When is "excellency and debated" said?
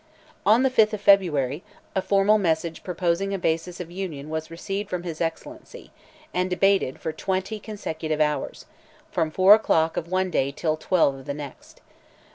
5.21-6.99